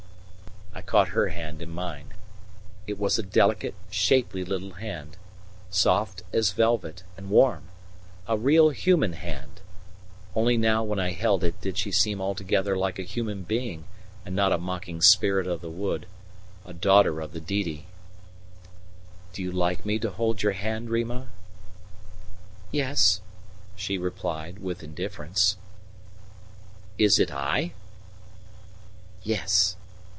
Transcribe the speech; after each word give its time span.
I 0.73 0.81
caught 0.83 1.09
her 1.09 1.27
hand 1.27 1.61
in 1.61 1.69
mine. 1.69 2.13
It 2.87 2.97
was 2.97 3.19
a 3.19 3.23
delicate, 3.23 3.75
shapely 3.91 4.43
little 4.43 4.73
hand, 4.75 5.15
soft 5.69 6.23
as 6.33 6.53
velvet, 6.53 7.03
and 7.17 7.29
warm 7.29 7.65
a 8.25 8.37
real 8.37 8.69
human 8.69 9.13
hand; 9.13 9.59
only 10.35 10.57
now 10.57 10.81
when 10.83 10.97
I 10.97 11.11
held 11.11 11.43
it 11.43 11.59
did 11.61 11.77
she 11.77 11.91
seem 11.91 12.19
altogether 12.21 12.75
like 12.77 12.97
a 12.99 13.03
human 13.03 13.43
being 13.43 13.83
and 14.25 14.33
not 14.35 14.53
a 14.53 14.57
mocking 14.57 15.01
spirit 15.01 15.45
of 15.45 15.59
the 15.61 15.69
wood, 15.69 16.07
a 16.65 16.73
daughter 16.73 17.19
of 17.19 17.33
the 17.33 17.41
Didi. 17.41 17.85
"Do 19.33 19.43
you 19.43 19.51
like 19.51 19.85
me 19.85 19.99
to 19.99 20.09
hold 20.09 20.41
your 20.41 20.53
hand, 20.53 20.89
Rima?" 20.89 21.27
"Yes," 22.71 23.19
she 23.75 23.97
replied, 23.97 24.59
with 24.59 24.83
indifference. 24.83 25.57
"Is 26.97 27.19
it 27.19 27.31
I?" 27.31 27.73
"Yes." 29.23 29.75